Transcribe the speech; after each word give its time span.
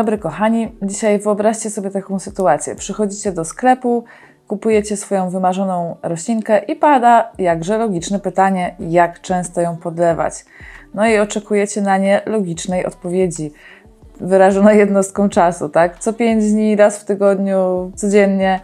Dobry, 0.00 0.18
kochani. 0.18 0.72
Dzisiaj 0.82 1.18
wyobraźcie 1.18 1.70
sobie 1.70 1.90
taką 1.90 2.18
sytuację. 2.18 2.74
Przychodzicie 2.74 3.32
do 3.32 3.44
sklepu, 3.44 4.04
kupujecie 4.48 4.96
swoją 4.96 5.30
wymarzoną 5.30 5.96
roślinkę 6.02 6.58
i 6.58 6.76
pada 6.76 7.32
jakże 7.38 7.78
logiczne 7.78 8.20
pytanie, 8.20 8.74
jak 8.78 9.20
często 9.20 9.60
ją 9.60 9.76
podlewać. 9.76 10.44
No 10.94 11.08
i 11.08 11.18
oczekujecie 11.18 11.80
na 11.80 11.98
nie 11.98 12.22
logicznej 12.26 12.86
odpowiedzi, 12.86 13.52
wyrażonej 14.20 14.78
jednostką 14.78 15.28
czasu, 15.28 15.68
tak? 15.68 15.98
Co 15.98 16.12
5 16.12 16.52
dni, 16.52 16.76
raz 16.76 16.98
w 16.98 17.04
tygodniu, 17.04 17.92
codziennie. 17.96 18.60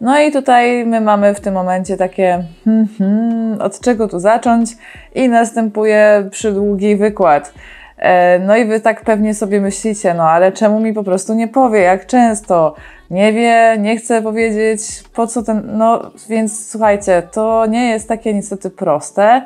No 0.00 0.20
i 0.20 0.32
tutaj 0.32 0.86
my 0.86 1.00
mamy 1.00 1.34
w 1.34 1.40
tym 1.40 1.54
momencie 1.54 1.96
takie, 1.96 2.44
hmm, 2.64 2.88
hmm, 2.98 3.60
od 3.60 3.80
czego 3.80 4.08
tu 4.08 4.18
zacząć? 4.18 4.76
I 5.14 5.28
następuje 5.28 6.28
przydługi 6.30 6.96
wykład. 6.96 7.52
E, 8.02 8.38
no 8.38 8.56
i 8.56 8.64
wy 8.64 8.80
tak 8.80 9.04
pewnie 9.04 9.34
sobie 9.34 9.60
myślicie, 9.60 10.14
no 10.14 10.22
ale 10.22 10.52
czemu 10.52 10.80
mi 10.80 10.92
po 10.92 11.04
prostu 11.04 11.34
nie 11.34 11.48
powie, 11.48 11.80
jak 11.80 12.06
często? 12.06 12.74
Nie 13.10 13.32
wie, 13.32 13.76
nie 13.78 13.96
chce 13.96 14.22
powiedzieć, 14.22 14.80
po 15.14 15.26
co 15.26 15.42
ten. 15.42 15.62
No 15.72 16.10
więc 16.28 16.70
słuchajcie, 16.70 17.22
to 17.32 17.66
nie 17.66 17.90
jest 17.90 18.08
takie 18.08 18.34
niestety 18.34 18.70
proste. 18.70 19.42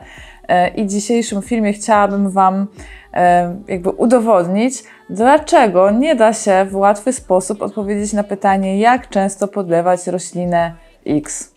E, 0.49 0.69
I 0.69 0.85
w 0.85 0.89
dzisiejszym 0.89 1.43
filmie 1.43 1.73
chciałabym 1.73 2.31
Wam 2.31 2.67
e, 3.15 3.55
jakby 3.69 3.91
udowodnić, 3.91 4.83
dlaczego 5.11 5.91
nie 5.91 6.15
da 6.15 6.33
się 6.33 6.67
w 6.71 6.77
łatwy 6.77 7.13
sposób 7.13 7.63
odpowiedzieć 7.63 8.13
na 8.13 8.25
pytanie, 8.25 8.79
jak 8.79 9.09
często 9.09 9.49
podlewać 9.49 10.07
roślinę 10.07 10.73
X. 11.07 11.57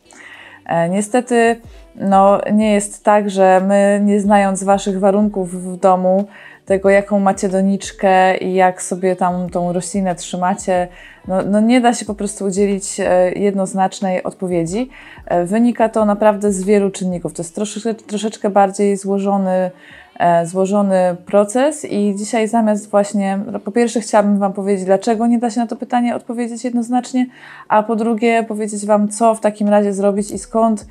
Niestety, 0.89 1.61
no, 1.95 2.41
nie 2.53 2.73
jest 2.73 3.03
tak, 3.03 3.29
że 3.29 3.61
my, 3.67 4.01
nie 4.03 4.19
znając 4.19 4.63
Waszych 4.63 4.99
warunków 4.99 5.63
w 5.63 5.77
domu, 5.77 6.27
tego, 6.69 6.89
jaką 6.89 7.19
macie 7.19 7.49
doniczkę 7.49 8.37
i 8.37 8.53
jak 8.53 8.81
sobie 8.81 9.15
tam 9.15 9.49
tą 9.49 9.73
roślinę 9.73 10.15
trzymacie, 10.15 10.87
no, 11.27 11.41
no 11.41 11.59
nie 11.59 11.81
da 11.81 11.93
się 11.93 12.05
po 12.05 12.15
prostu 12.15 12.45
udzielić 12.45 12.99
e, 12.99 13.31
jednoznacznej 13.31 14.23
odpowiedzi. 14.23 14.89
E, 15.25 15.45
wynika 15.45 15.89
to 15.89 16.05
naprawdę 16.05 16.51
z 16.51 16.63
wielu 16.63 16.91
czynników. 16.91 17.33
To 17.33 17.41
jest 17.41 17.55
troszeczkę, 17.55 17.93
troszeczkę 17.93 18.49
bardziej 18.49 18.97
złożony, 18.97 19.71
e, 20.19 20.45
złożony 20.45 21.15
proces 21.25 21.85
i 21.85 22.15
dzisiaj 22.15 22.47
zamiast 22.47 22.89
właśnie, 22.89 23.39
no, 23.51 23.59
po 23.59 23.71
pierwsze 23.71 24.01
chciałabym 24.01 24.39
Wam 24.39 24.53
powiedzieć, 24.53 24.85
dlaczego 24.85 25.27
nie 25.27 25.39
da 25.39 25.49
się 25.49 25.59
na 25.59 25.67
to 25.67 25.75
pytanie 25.75 26.15
odpowiedzieć 26.15 26.63
jednoznacznie, 26.63 27.25
a 27.67 27.83
po 27.83 27.95
drugie 27.95 28.43
powiedzieć 28.43 28.85
Wam, 28.85 29.09
co 29.09 29.35
w 29.35 29.39
takim 29.39 29.69
razie 29.69 29.93
zrobić 29.93 30.31
i 30.31 30.39
skąd 30.39 30.85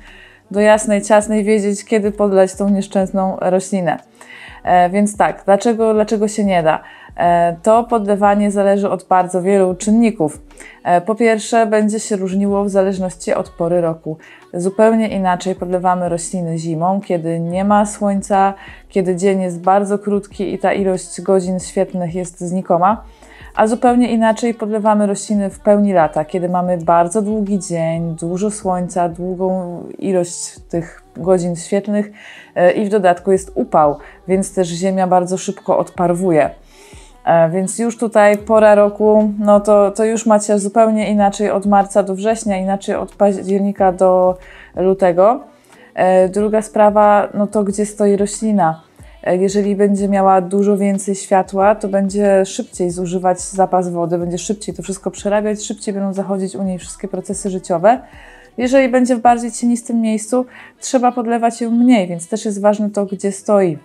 do 0.51 0.59
jasnej, 0.59 1.01
ciasnej 1.01 1.43
wiedzieć, 1.43 1.85
kiedy 1.85 2.11
podlać 2.11 2.55
tą 2.55 2.69
nieszczęsną 2.69 3.37
roślinę. 3.41 4.08
E, 4.63 4.89
więc 4.89 5.17
tak, 5.17 5.41
dlaczego, 5.45 5.93
dlaczego 5.93 6.27
się 6.27 6.45
nie 6.45 6.63
da? 6.63 6.79
E, 7.17 7.55
to 7.63 7.83
podlewanie 7.83 8.51
zależy 8.51 8.89
od 8.89 9.03
bardzo 9.03 9.41
wielu 9.41 9.75
czynników. 9.75 10.41
E, 10.83 11.01
po 11.01 11.15
pierwsze, 11.15 11.65
będzie 11.65 11.99
się 11.99 12.15
różniło 12.15 12.63
w 12.63 12.69
zależności 12.69 13.33
od 13.33 13.49
pory 13.49 13.81
roku. 13.81 14.17
Zupełnie 14.53 15.07
inaczej 15.07 15.55
podlewamy 15.55 16.09
rośliny 16.09 16.57
zimą, 16.57 17.01
kiedy 17.05 17.39
nie 17.39 17.65
ma 17.65 17.85
słońca, 17.85 18.53
kiedy 18.89 19.15
dzień 19.15 19.41
jest 19.41 19.61
bardzo 19.61 19.99
krótki 19.99 20.53
i 20.53 20.59
ta 20.59 20.73
ilość 20.73 21.21
godzin 21.21 21.59
świetnych 21.59 22.15
jest 22.15 22.39
znikoma 22.39 23.03
a 23.55 23.67
zupełnie 23.67 24.11
inaczej 24.11 24.53
podlewamy 24.53 25.07
rośliny 25.07 25.49
w 25.49 25.59
pełni 25.59 25.93
lata, 25.93 26.25
kiedy 26.25 26.49
mamy 26.49 26.77
bardzo 26.77 27.21
długi 27.21 27.59
dzień, 27.59 28.15
dużo 28.19 28.51
słońca, 28.51 29.09
długą 29.09 29.83
ilość 29.97 30.59
tych 30.69 31.03
godzin 31.17 31.55
świetlnych 31.55 32.11
e, 32.55 32.71
i 32.71 32.85
w 32.85 32.89
dodatku 32.89 33.31
jest 33.31 33.51
upał, 33.55 33.97
więc 34.27 34.53
też 34.53 34.67
ziemia 34.67 35.07
bardzo 35.07 35.37
szybko 35.37 35.77
odparwuje. 35.77 36.49
E, 37.25 37.49
więc 37.49 37.79
już 37.79 37.97
tutaj 37.97 38.37
pora 38.37 38.75
roku, 38.75 39.33
no 39.39 39.59
to, 39.59 39.91
to 39.91 40.05
już 40.05 40.25
macie 40.25 40.59
zupełnie 40.59 41.11
inaczej 41.11 41.51
od 41.51 41.65
marca 41.65 42.03
do 42.03 42.15
września, 42.15 42.57
inaczej 42.57 42.95
od 42.95 43.15
października 43.15 43.91
do 43.91 44.37
lutego. 44.75 45.39
E, 45.93 46.29
druga 46.29 46.61
sprawa, 46.61 47.27
no 47.33 47.47
to 47.47 47.63
gdzie 47.63 47.85
stoi 47.85 48.17
roślina. 48.17 48.88
E, 49.23 49.37
jeżeli 49.37 49.75
będzie 49.75 50.07
miała 50.07 50.41
dużo 50.41 50.77
więcej 50.77 51.15
światła, 51.15 51.75
to 51.75 51.87
będzie 51.87 52.45
szybciej 52.45 52.91
zużywać 52.91 53.41
zapas 53.41 53.89
wody, 53.89 54.17
będzie 54.17 54.37
szybciej 54.37 54.75
to 54.75 54.83
wszystko 54.83 55.11
przerabiać, 55.11 55.63
szybciej 55.63 55.93
będą 55.93 56.13
zachodzić 56.13 56.55
u 56.55 56.63
niej 56.63 56.79
wszystkie 56.79 57.07
procesy 57.07 57.49
życiowe. 57.49 58.01
Jeżeli 58.57 58.89
będzie 58.89 59.15
w 59.15 59.19
bardziej 59.19 59.51
cienistym 59.51 60.01
miejscu, 60.01 60.45
trzeba 60.79 61.11
podlewać 61.11 61.61
ją 61.61 61.71
mniej, 61.71 62.07
więc 62.07 62.27
też 62.27 62.45
jest 62.45 62.61
ważne 62.61 62.89
to, 62.89 63.05
gdzie 63.05 63.31
stoi. 63.31 63.77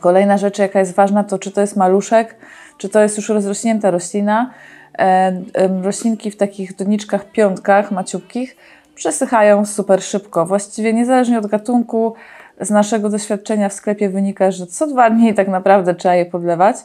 Kolejna 0.00 0.38
rzecz, 0.38 0.58
jaka 0.58 0.78
jest 0.78 0.94
ważna, 0.94 1.24
to 1.24 1.38
czy 1.38 1.50
to 1.50 1.60
jest 1.60 1.76
maluszek, 1.76 2.36
czy 2.78 2.88
to 2.88 3.00
jest 3.02 3.16
już 3.16 3.28
rozrośnięta 3.28 3.90
roślina. 3.90 4.50
E, 4.98 5.42
roślinki 5.82 6.30
w 6.30 6.36
takich 6.36 6.76
doniczkach, 6.76 7.32
piątkach, 7.32 7.92
maciubkich 7.92 8.56
przesychają 8.94 9.66
super 9.66 10.02
szybko. 10.02 10.46
Właściwie 10.46 10.92
niezależnie 10.92 11.38
od 11.38 11.46
gatunku, 11.46 12.14
z 12.60 12.70
naszego 12.70 13.08
doświadczenia 13.08 13.68
w 13.68 13.72
sklepie 13.72 14.08
wynika, 14.08 14.50
że 14.50 14.66
co 14.66 14.86
dwa 14.86 15.10
dni 15.10 15.34
tak 15.34 15.48
naprawdę 15.48 15.94
trzeba 15.94 16.14
je 16.14 16.26
podlewać. 16.26 16.76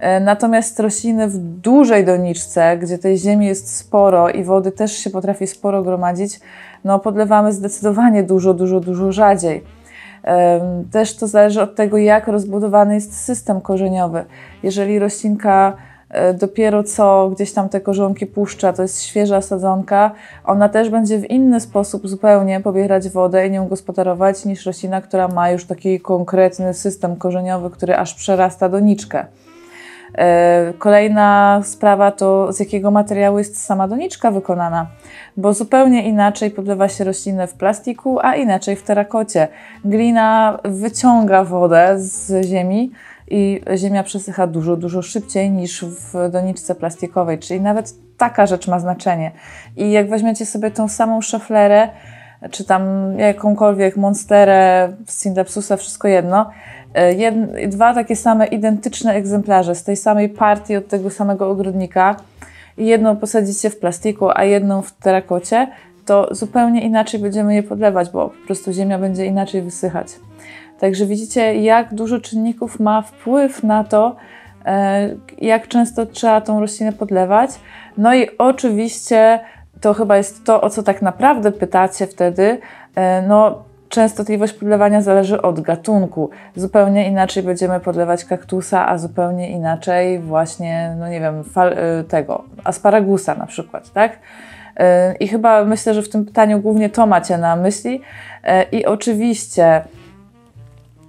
E, 0.00 0.20
natomiast 0.20 0.80
rośliny 0.80 1.28
w 1.28 1.38
dużej 1.38 2.04
doniczce, 2.04 2.78
gdzie 2.78 2.98
tej 2.98 3.18
ziemi 3.18 3.46
jest 3.46 3.76
sporo 3.76 4.30
i 4.30 4.44
wody 4.44 4.72
też 4.72 4.92
się 4.92 5.10
potrafi 5.10 5.46
sporo 5.46 5.82
gromadzić, 5.82 6.40
no 6.84 6.98
podlewamy 6.98 7.52
zdecydowanie 7.52 8.22
dużo, 8.22 8.54
dużo, 8.54 8.80
dużo 8.80 9.12
rzadziej. 9.12 9.62
Też 10.92 11.16
to 11.16 11.26
zależy 11.26 11.62
od 11.62 11.74
tego, 11.74 11.98
jak 11.98 12.28
rozbudowany 12.28 12.94
jest 12.94 13.24
system 13.24 13.60
korzeniowy. 13.60 14.24
Jeżeli 14.62 14.98
roślinka 14.98 15.72
E, 15.72 15.91
dopiero 16.34 16.84
co 16.84 17.30
gdzieś 17.34 17.52
tam 17.52 17.68
te 17.68 17.80
korzonki 17.80 18.26
puszcza, 18.26 18.72
to 18.72 18.82
jest 18.82 19.02
świeża 19.02 19.40
sadzonka, 19.40 20.10
ona 20.44 20.68
też 20.68 20.90
będzie 20.90 21.18
w 21.18 21.30
inny 21.30 21.60
sposób 21.60 22.08
zupełnie 22.08 22.60
pobierać 22.60 23.08
wodę 23.08 23.46
i 23.46 23.50
nią 23.50 23.68
gospodarować 23.68 24.44
niż 24.44 24.66
roślina, 24.66 25.00
która 25.00 25.28
ma 25.28 25.50
już 25.50 25.64
taki 25.64 26.00
konkretny 26.00 26.74
system 26.74 27.16
korzeniowy, 27.16 27.70
który 27.70 27.96
aż 27.96 28.14
przerasta 28.14 28.68
doniczkę. 28.68 29.26
E, 30.18 30.72
kolejna 30.78 31.60
sprawa 31.64 32.10
to 32.10 32.52
z 32.52 32.60
jakiego 32.60 32.90
materiału 32.90 33.38
jest 33.38 33.64
sama 33.64 33.88
doniczka 33.88 34.30
wykonana, 34.30 34.86
bo 35.36 35.52
zupełnie 35.54 36.08
inaczej 36.08 36.50
podlewa 36.50 36.88
się 36.88 37.04
roślinę 37.04 37.46
w 37.46 37.54
plastiku, 37.54 38.18
a 38.22 38.36
inaczej 38.36 38.76
w 38.76 38.82
terakocie. 38.82 39.48
Glina 39.84 40.58
wyciąga 40.64 41.44
wodę 41.44 41.94
z 41.98 42.46
ziemi, 42.46 42.92
i 43.32 43.60
ziemia 43.76 44.02
przesycha 44.02 44.46
dużo, 44.46 44.76
dużo 44.76 45.02
szybciej 45.02 45.50
niż 45.50 45.84
w 45.84 46.30
doniczce 46.30 46.74
plastikowej, 46.74 47.38
czyli 47.38 47.60
nawet 47.60 47.94
taka 48.16 48.46
rzecz 48.46 48.68
ma 48.68 48.80
znaczenie. 48.80 49.30
I 49.76 49.90
jak 49.90 50.10
weźmiecie 50.10 50.46
sobie 50.46 50.70
tą 50.70 50.88
samą 50.88 51.20
szaflerę, 51.20 51.88
czy 52.50 52.64
tam 52.64 52.82
jakąkolwiek 53.18 53.96
monsterę, 53.96 54.92
syndapsusa, 55.06 55.76
wszystko 55.76 56.08
jedno, 56.08 56.50
e, 56.94 57.14
jed, 57.14 57.34
dwa 57.68 57.94
takie 57.94 58.16
same 58.16 58.46
identyczne 58.46 59.14
egzemplarze 59.14 59.74
z 59.74 59.84
tej 59.84 59.96
samej 59.96 60.28
partii 60.28 60.76
od 60.76 60.88
tego 60.88 61.10
samego 61.10 61.50
ogrodnika 61.50 62.16
i 62.78 62.86
jedną 62.86 63.16
posadzicie 63.16 63.70
w 63.70 63.78
plastiku, 63.78 64.28
a 64.34 64.44
jedną 64.44 64.82
w 64.82 64.92
terakocie, 64.92 65.68
to 66.06 66.28
zupełnie 66.30 66.82
inaczej 66.82 67.20
będziemy 67.20 67.54
je 67.54 67.62
podlewać, 67.62 68.10
bo 68.10 68.28
po 68.28 68.46
prostu 68.46 68.72
ziemia 68.72 68.98
będzie 68.98 69.26
inaczej 69.26 69.62
wysychać. 69.62 70.08
Także 70.82 71.06
widzicie, 71.06 71.54
jak 71.54 71.94
dużo 71.94 72.20
czynników 72.20 72.80
ma 72.80 73.02
wpływ 73.02 73.62
na 73.62 73.84
to, 73.84 74.16
e, 74.64 75.08
jak 75.38 75.68
często 75.68 76.06
trzeba 76.06 76.40
tą 76.40 76.60
roślinę 76.60 76.92
podlewać. 76.92 77.50
No 77.98 78.14
i 78.14 78.28
oczywiście 78.38 79.40
to 79.80 79.94
chyba 79.94 80.16
jest 80.16 80.44
to, 80.44 80.60
o 80.60 80.70
co 80.70 80.82
tak 80.82 81.02
naprawdę 81.02 81.52
pytacie 81.52 82.06
wtedy. 82.06 82.58
E, 82.94 83.22
no, 83.22 83.64
częstotliwość 83.88 84.52
podlewania 84.52 85.02
zależy 85.02 85.42
od 85.42 85.60
gatunku. 85.60 86.30
Zupełnie 86.56 87.08
inaczej 87.08 87.42
będziemy 87.42 87.80
podlewać 87.80 88.24
kaktusa, 88.24 88.88
a 88.88 88.98
zupełnie 88.98 89.50
inaczej 89.50 90.20
właśnie, 90.20 90.96
no 90.98 91.08
nie 91.08 91.20
wiem, 91.20 91.44
fal, 91.44 91.72
e, 91.72 92.04
tego, 92.04 92.44
asparagusa 92.64 93.34
na 93.34 93.46
przykład, 93.46 93.92
tak? 93.92 94.18
I 95.20 95.28
chyba 95.28 95.64
myślę, 95.64 95.94
że 95.94 96.02
w 96.02 96.08
tym 96.08 96.24
pytaniu 96.24 96.60
głównie 96.60 96.90
to 96.90 97.06
macie 97.06 97.38
na 97.38 97.56
myśli. 97.56 98.00
I 98.72 98.86
oczywiście 98.86 99.82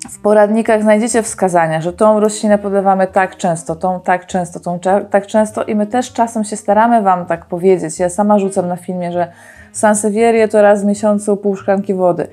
w 0.10 0.20
poradnikach 0.20 0.82
znajdziecie 0.82 1.24
wskazania, 1.24 1.82
że 1.82 1.94
tą 1.94 2.20
roślinę 2.20 2.58
podlewamy 2.58 3.08
tak 3.08 3.38
często, 3.38 3.76
tą 3.76 4.00
tak 4.00 4.26
często, 4.26 4.60
tą 4.60 4.80
tak 5.10 5.28
często 5.28 5.64
i 5.64 5.76
my 5.76 5.88
też 5.88 6.14
czasem 6.14 6.44
się 6.44 6.56
staramy 6.56 7.02
Wam 7.02 7.26
tak 7.26 7.46
powiedzieć. 7.46 8.00
Ja 8.00 8.10
sama 8.10 8.40
rzucam 8.40 8.68
na 8.68 8.76
filmie, 8.76 9.12
że 9.12 9.32
Sansevierię 9.72 10.48
to 10.48 10.62
raz 10.62 10.84
w 10.84 10.86
miesiącu 10.86 11.38
pół 11.38 11.56
szklanki 11.56 11.94
wody. 11.94 12.28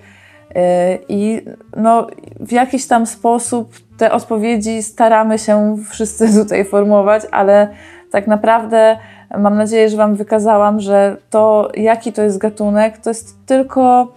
Yy, 0.55 0.63
I 1.09 1.45
no, 1.77 2.07
w 2.41 2.53
jakiś 2.53 2.87
tam 2.87 3.07
sposób 3.07 3.73
te 3.99 4.13
odpowiedzi 4.13 4.83
staramy 4.83 5.39
się 5.39 5.77
wszyscy 5.91 6.35
tutaj 6.43 6.65
formułować, 6.65 7.23
ale 7.31 7.69
tak 8.11 8.27
naprawdę 8.27 8.97
mam 9.39 9.57
nadzieję, 9.57 9.89
że 9.89 9.97
Wam 9.97 10.15
wykazałam, 10.15 10.81
że 10.81 11.17
to, 11.31 11.69
jaki 11.75 12.13
to 12.13 12.23
jest 12.23 12.39
gatunek, 12.39 12.99
to 12.99 13.11
jest 13.11 13.47
tylko 13.47 14.13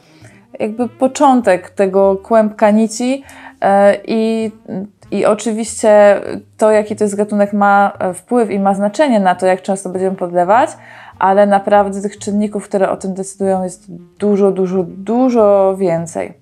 jakby 0.60 0.90
początek 0.90 1.70
tego 1.70 2.16
kłębka 2.16 2.72
nici, 2.72 3.24
I, 4.08 4.52
I 5.12 5.26
oczywiście 5.26 6.22
to, 6.58 6.72
jaki 6.72 6.96
to 6.96 7.04
jest 7.04 7.16
gatunek, 7.16 7.54
ma 7.54 7.92
wpływ 8.14 8.52
i 8.52 8.60
ma 8.60 8.74
znaczenie 8.74 9.20
na 9.20 9.36
to, 9.36 9.46
jak 9.46 9.62
często 9.62 9.90
będziemy 9.90 10.16
podlewać, 10.16 10.70
ale 11.20 11.46
naprawdę 11.46 12.02
tych 12.02 12.18
czynników, 12.18 12.64
które 12.64 12.90
o 12.90 12.98
tym 12.98 13.14
decydują, 13.14 13.64
jest 13.64 13.86
dużo, 14.20 14.52
dużo, 14.52 14.84
dużo 14.88 15.76
więcej. 15.78 16.34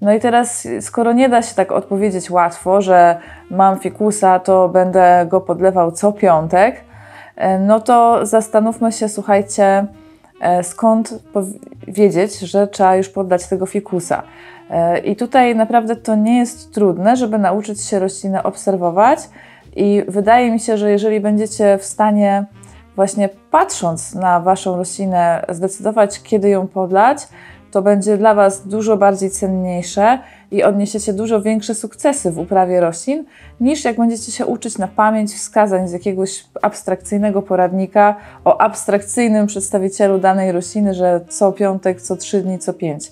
No 0.00 0.12
i 0.14 0.20
teraz, 0.20 0.68
skoro 0.80 1.12
nie 1.12 1.28
da 1.28 1.42
się 1.42 1.54
tak 1.54 1.72
odpowiedzieć 1.72 2.30
łatwo, 2.30 2.80
że 2.80 3.18
mam 3.50 3.78
fikusa, 3.78 4.38
to 4.38 4.68
będę 4.68 5.26
go 5.28 5.40
podlewał 5.40 5.92
co 5.92 6.12
piątek, 6.12 6.80
e, 7.36 7.58
no 7.58 7.80
to 7.80 8.26
zastanówmy 8.26 8.92
się, 8.92 9.08
słuchajcie, 9.08 9.86
e, 10.40 10.64
skąd 10.64 11.14
wiedzieć, 11.88 12.38
że 12.38 12.66
trzeba 12.66 12.96
już 12.96 13.08
poddać 13.08 13.46
tego 13.46 13.66
fikusa. 13.66 14.22
I 15.04 15.16
tutaj 15.16 15.56
naprawdę 15.56 15.96
to 15.96 16.14
nie 16.14 16.38
jest 16.38 16.74
trudne, 16.74 17.16
żeby 17.16 17.38
nauczyć 17.38 17.82
się 17.82 17.98
roślinę 17.98 18.42
obserwować. 18.42 19.18
I 19.76 20.02
wydaje 20.08 20.52
mi 20.52 20.60
się, 20.60 20.76
że 20.76 20.90
jeżeli 20.90 21.20
będziecie 21.20 21.78
w 21.78 21.84
stanie, 21.84 22.44
właśnie 22.96 23.28
patrząc 23.50 24.14
na 24.14 24.40
waszą 24.40 24.76
roślinę, 24.76 25.44
zdecydować, 25.48 26.22
kiedy 26.22 26.48
ją 26.48 26.66
podlać, 26.66 27.28
to 27.70 27.82
będzie 27.82 28.16
dla 28.16 28.34
Was 28.34 28.68
dużo 28.68 28.96
bardziej 28.96 29.30
cenniejsze 29.30 30.18
i 30.50 30.62
odniesiecie 30.62 31.12
dużo 31.12 31.42
większe 31.42 31.74
sukcesy 31.74 32.30
w 32.30 32.38
uprawie 32.38 32.80
roślin, 32.80 33.24
niż 33.60 33.84
jak 33.84 33.96
będziecie 33.96 34.32
się 34.32 34.46
uczyć 34.46 34.78
na 34.78 34.88
pamięć 34.88 35.34
wskazań 35.34 35.88
z 35.88 35.92
jakiegoś 35.92 36.44
abstrakcyjnego 36.62 37.42
poradnika 37.42 38.16
o 38.44 38.60
abstrakcyjnym 38.60 39.46
przedstawicielu 39.46 40.18
danej 40.18 40.52
rośliny, 40.52 40.94
że 40.94 41.20
co 41.28 41.52
piątek, 41.52 42.02
co 42.02 42.16
trzy 42.16 42.42
dni, 42.42 42.58
co 42.58 42.72
pięć. 42.72 43.10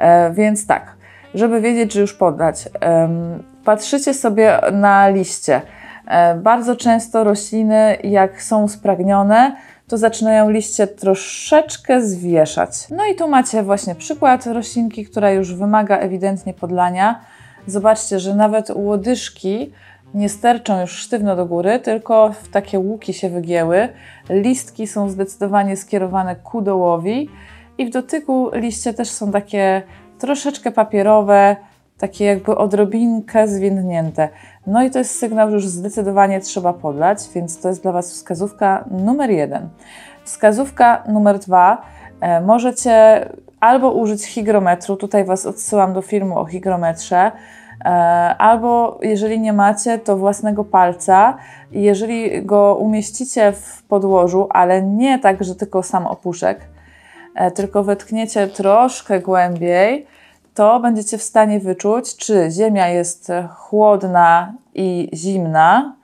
E, 0.00 0.30
więc 0.32 0.66
tak, 0.66 0.96
żeby 1.34 1.60
wiedzieć, 1.60 1.92
że 1.92 2.00
już 2.00 2.14
podać, 2.14 2.68
patrzycie 3.64 4.14
sobie 4.14 4.60
na 4.72 5.08
liście. 5.08 5.62
E, 6.06 6.34
bardzo 6.34 6.76
często 6.76 7.24
rośliny, 7.24 7.96
jak 8.04 8.42
są 8.42 8.68
spragnione, 8.68 9.56
to 9.88 9.98
zaczynają 9.98 10.50
liście 10.50 10.86
troszeczkę 10.86 12.02
zwieszać. 12.02 12.70
No 12.90 13.06
i 13.06 13.14
tu 13.14 13.28
macie 13.28 13.62
właśnie 13.62 13.94
przykład 13.94 14.46
roślinki, 14.46 15.06
która 15.06 15.30
już 15.30 15.54
wymaga 15.54 15.98
ewidentnie 15.98 16.54
podlania. 16.54 17.20
Zobaczcie, 17.66 18.18
że 18.18 18.34
nawet 18.34 18.70
łodyżki 18.74 19.72
nie 20.14 20.28
sterczą 20.28 20.80
już 20.80 20.90
sztywno 20.90 21.36
do 21.36 21.46
góry, 21.46 21.78
tylko 21.78 22.32
w 22.42 22.48
takie 22.48 22.78
łuki 22.78 23.14
się 23.14 23.30
wygięły. 23.30 23.88
Listki 24.30 24.86
są 24.86 25.08
zdecydowanie 25.08 25.76
skierowane 25.76 26.36
ku 26.36 26.62
dołowi 26.62 27.28
i 27.80 27.86
w 27.86 27.90
dotyku 27.90 28.50
liście 28.52 28.94
też 28.94 29.10
są 29.10 29.30
takie 29.30 29.82
troszeczkę 30.18 30.70
papierowe, 30.70 31.56
takie 31.98 32.24
jakby 32.24 32.56
odrobinkę 32.56 33.48
zwiędnięte. 33.48 34.28
No 34.66 34.82
i 34.82 34.90
to 34.90 34.98
jest 34.98 35.18
sygnał, 35.18 35.48
że 35.50 35.54
już 35.54 35.66
zdecydowanie 35.66 36.40
trzeba 36.40 36.72
podlać, 36.72 37.18
więc 37.34 37.60
to 37.60 37.68
jest 37.68 37.82
dla 37.82 37.92
Was 37.92 38.12
wskazówka 38.12 38.84
numer 38.90 39.30
jeden. 39.30 39.68
Wskazówka 40.24 41.02
numer 41.08 41.38
dwa. 41.38 41.82
E, 42.20 42.40
możecie 42.40 43.24
albo 43.60 43.92
użyć 43.92 44.26
hygrometru, 44.26 44.96
tutaj 44.96 45.24
Was 45.24 45.46
odsyłam 45.46 45.92
do 45.92 46.02
filmu 46.02 46.38
o 46.38 46.44
hygrometrze, 46.44 47.32
e, 47.84 47.88
albo 48.38 48.98
jeżeli 49.02 49.40
nie 49.40 49.52
macie, 49.52 49.98
to 49.98 50.16
własnego 50.16 50.64
palca. 50.64 51.36
Jeżeli 51.72 52.46
go 52.46 52.74
umieścicie 52.74 53.52
w 53.52 53.82
podłożu, 53.82 54.46
ale 54.50 54.82
nie 54.82 55.18
tak, 55.18 55.44
że 55.44 55.54
tylko 55.54 55.82
sam 55.82 56.06
opuszek, 56.06 56.60
tylko 57.54 57.84
wetkniecie 57.84 58.48
troszkę 58.48 59.20
głębiej, 59.20 60.06
to 60.54 60.80
będziecie 60.80 61.18
w 61.18 61.22
stanie 61.22 61.60
wyczuć, 61.60 62.16
czy 62.16 62.48
ziemia 62.50 62.88
jest 62.88 63.32
chłodna 63.56 64.54
i 64.74 65.10
zimna 65.14 65.94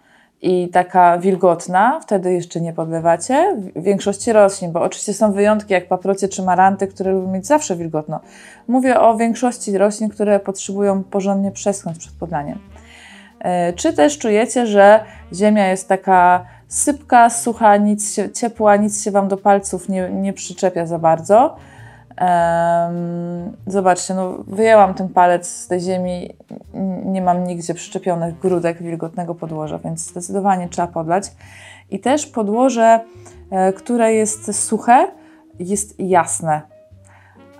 i 0.43 0.69
taka 0.69 1.19
wilgotna, 1.19 2.01
wtedy 2.03 2.33
jeszcze 2.33 2.61
nie 2.61 2.73
podlewacie. 2.73 3.57
W 3.77 3.83
większości 3.83 4.33
roślin, 4.33 4.73
bo 4.73 4.83
oczywiście 4.83 5.15
są 5.15 5.33
wyjątki 5.33 5.73
jak 5.73 5.89
paprocie 5.89 6.29
czy 6.29 6.43
maranty, 6.43 6.87
które 6.87 7.13
lubią 7.13 7.33
mieć 7.33 7.47
zawsze 7.47 7.77
wilgotno. 7.77 8.21
Mówię 8.69 9.01
o 9.01 9.17
większości 9.17 9.79
roślin, 9.79 10.09
które 10.09 10.41
potrzebują 10.41 11.05
porządnie 11.05 11.51
przeschnąć 11.53 11.99
przed 11.99 12.13
podlaniem. 12.13 12.59
E, 13.39 13.73
czy 13.73 13.93
też 13.93 14.19
czujecie, 14.19 14.67
że 14.67 15.01
ziemia 15.33 15.69
jest 15.69 15.89
taka 15.89 16.47
sypka, 16.69 17.31
sucha, 17.31 17.77
nic 17.77 18.15
się, 18.15 18.31
ciepła, 18.31 18.77
nic 18.77 19.05
się 19.05 19.11
Wam 19.11 19.29
do 19.29 19.37
palców 19.37 19.89
nie, 19.89 20.11
nie 20.11 20.33
przyczepia 20.33 20.87
za 20.87 20.99
bardzo? 20.99 21.57
zobaczcie, 23.67 24.15
no 24.15 24.39
wyjęłam 24.47 24.95
ten 24.95 25.09
palec 25.09 25.49
z 25.49 25.69
tej 25.69 25.81
ziemi, 25.81 26.35
nie 27.05 27.23
mam 27.23 27.45
nigdzie 27.45 27.75
przyczepionych 27.75 28.39
grudek 28.39 28.83
wilgotnego 28.83 29.35
podłoża, 29.35 29.79
więc 29.79 30.01
zdecydowanie 30.01 30.69
trzeba 30.69 30.89
podlać. 30.89 31.33
I 31.91 32.01
też 32.01 32.27
podłoże, 32.27 33.01
e, 33.51 33.73
które 33.73 34.15
jest 34.15 34.65
suche, 34.65 35.07
jest 35.59 36.01
jasne, 36.01 36.63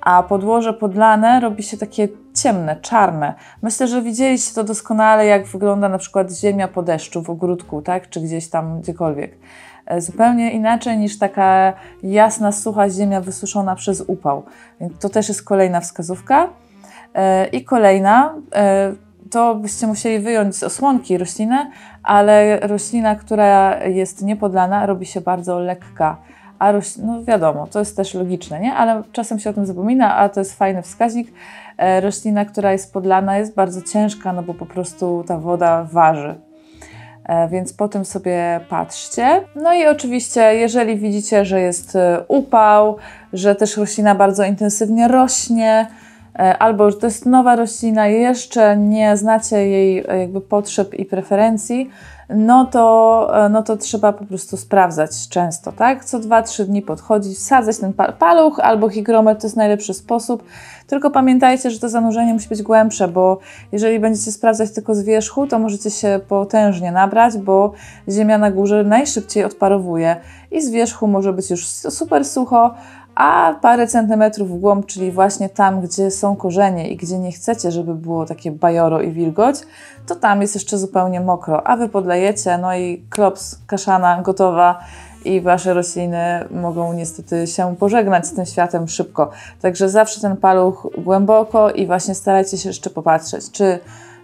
a 0.07 0.23
podłoże 0.23 0.73
podlane 0.73 1.41
robi 1.41 1.63
się 1.63 1.77
takie 1.77 2.09
ciemne, 2.35 2.77
czarne. 2.77 3.35
Myślę, 3.63 3.89
że 3.89 4.03
widzieliście 4.03 4.55
to 4.55 4.65
doskonale, 4.65 5.27
jak 5.27 5.47
wygląda 5.47 5.89
na 5.89 5.99
przykład 5.99 6.33
ziemia 6.33 6.69
po 6.69 6.83
deszczu 6.83 7.23
w 7.23 7.31
ogródku, 7.31 7.83
tak? 7.83 8.11
czy 8.11 8.21
gdzieś 8.21 8.49
tam 8.49 8.81
gdziekolwiek. 8.81 9.39
E, 9.87 10.01
zupełnie 10.01 10.53
inaczej 10.53 10.99
niż 10.99 11.19
taka 11.19 11.73
jasna, 12.03 12.53
sucha 12.53 12.91
ziemia 12.91 13.21
wysuszona 13.21 13.75
przez 13.75 14.01
upał. 14.01 14.43
To 15.01 15.09
też 15.09 15.29
jest 15.29 15.45
kolejna 15.45 15.81
wskazówka. 15.81 16.49
E, 17.15 17.47
I 17.47 17.65
kolejna, 17.65 18.35
e, 18.55 18.93
to 19.31 19.55
byście 19.55 19.87
musieli 19.87 20.19
wyjąć 20.19 20.57
z 20.57 20.63
osłonki 20.63 21.19
roślinę, 21.19 21.71
ale 22.03 22.61
roślina, 22.61 23.15
która 23.15 23.85
jest 23.85 24.23
niepodlana, 24.23 24.87
robi 24.87 25.07
się 25.07 25.21
bardzo 25.21 25.59
lekka. 25.59 26.17
A 26.59 26.73
roś... 26.73 26.97
no 26.97 27.25
wiadomo, 27.25 27.67
to 27.67 27.79
jest 27.79 27.97
też 27.97 28.15
logiczne, 28.15 28.61
nie? 28.61 28.75
Ale 28.75 29.03
czasem 29.13 29.39
się 29.39 29.51
o 29.51 29.53
tym 29.53 29.67
zapomina, 29.67 30.17
a 30.17 30.29
to 30.29 30.41
jest 30.41 30.59
fajny 30.59 30.83
wskaźnik. 30.83 31.33
Roślina, 32.01 32.45
która 32.45 32.73
jest 32.73 32.93
podlana, 32.93 33.39
jest 33.39 33.55
bardzo 33.55 33.83
ciężka, 33.83 34.33
no 34.33 34.43
bo 34.43 34.55
po 34.55 34.67
prostu 34.67 35.25
ta 35.27 35.39
woda 35.39 35.85
waży. 35.85 36.35
E, 37.29 37.49
więc 37.49 37.73
po 37.73 37.89
tym 37.89 38.05
sobie 38.05 38.61
patrzcie. 38.69 39.43
No 39.57 39.75
i 39.75 39.87
oczywiście, 39.87 40.41
jeżeli 40.55 40.97
widzicie, 40.97 41.45
że 41.45 41.61
jest 41.61 41.97
e, 41.97 42.25
upał, 42.29 42.97
że 43.33 43.55
też 43.55 43.77
roślina 43.77 44.15
bardzo 44.15 44.45
intensywnie 44.45 45.09
rośnie, 45.09 45.87
e, 46.39 46.59
albo 46.59 46.91
że 46.91 46.97
to 46.97 47.07
jest 47.07 47.27
nowa 47.27 47.57
roślina, 47.57 48.07
jeszcze 48.07 48.77
nie 48.77 49.17
znacie 49.17 49.69
jej 49.69 50.05
jakby 50.21 50.41
potrzeb 50.41 50.95
i 50.95 51.05
preferencji, 51.05 51.91
no 52.29 52.65
to, 52.65 53.31
no 53.51 53.63
to 53.63 53.77
trzeba 53.77 54.13
po 54.13 54.25
prostu 54.25 54.57
sprawdzać 54.57 55.29
często, 55.29 55.73
tak? 55.73 56.05
Co 56.05 56.21
2-3 56.21 56.65
dni 56.65 56.83
podchodzić, 56.83 57.39
wsadzać 57.39 57.79
ten 57.79 57.93
paluch 58.19 58.61
albo 58.61 58.89
hygrometr 58.89 59.41
to 59.41 59.47
jest 59.47 59.57
najlepszy 59.57 59.95
sposób. 59.95 60.45
Tylko 60.87 61.11
pamiętajcie, 61.11 61.71
że 61.71 61.81
to 61.81 61.89
zanurzenie 61.89 62.35
musi 62.35 62.49
być 62.49 62.63
głębsze, 62.63 63.09
bo 63.09 63.39
jeżeli 63.73 64.01
będziecie 64.01 64.33
sprawdzać 64.33 64.71
tylko 64.71 64.95
z 64.95 65.03
wierzchu, 65.03 65.47
to 65.47 65.59
możecie 65.59 65.91
się 65.91 66.21
potężnie 66.29 66.93
nabrać, 66.93 67.39
bo 67.39 67.73
ziemia 68.09 68.39
na 68.39 68.51
górze 68.51 68.85
najszybciej 68.85 69.45
odparowuje 69.45 70.17
i 70.51 70.63
z 70.63 70.71
wierzchu 70.71 71.07
może 71.07 71.33
być 71.33 71.51
już 71.51 71.67
super 71.67 72.25
sucho, 72.25 72.75
a 73.17 73.55
parę 73.63 73.87
centymetrów 73.87 74.51
w 74.51 74.61
głąb, 74.61 74.87
czyli 74.87 75.13
właśnie 75.13 75.49
tam, 75.49 75.81
gdzie 75.81 76.11
są 76.11 76.37
korzenie 76.37 76.89
i 76.89 76.97
gdzie 76.97 77.19
nie 77.19 77.33
chcecie, 77.33 77.71
żeby 77.71 77.95
było 77.95 78.27
takie 78.27 78.51
bajoro 78.51 79.01
i 79.01 79.13
wilgoć, 79.13 79.57
to 80.07 80.15
tam 80.15 80.43
jest 80.43 80.55
jeszcze 80.55 80.79
zupełnie 80.79 81.21
mokro, 81.21 81.67
a 81.67 81.77
wy 81.77 81.89
podlejecie, 81.89 82.59
no 82.59 82.77
i 82.77 83.05
klops, 83.11 83.59
kaszana 83.67 84.23
gotowa 84.23 84.79
i 85.25 85.41
wasze 85.41 85.75
rośliny 85.75 86.45
mogą 86.51 86.93
niestety 86.93 87.47
się 87.47 87.77
pożegnać 87.77 88.27
z 88.27 88.33
tym 88.33 88.47
światem 88.47 88.89
szybko. 88.89 89.31
Także 89.63 89.89
zawsze 89.89 90.21
ten 90.21 90.37
paluch 90.37 90.87
głęboko 90.99 91.71
i 91.71 91.87
właśnie 91.87 92.15
starajcie 92.15 92.59
się 92.59 92.69
jeszcze 92.69 92.91
popatrzeć, 92.91 93.51
czy 93.51 93.79